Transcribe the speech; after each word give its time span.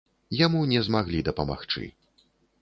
Яму 0.37 0.61
не 0.71 0.79
змаглі 0.87 1.19
дапамагчы. 1.29 1.85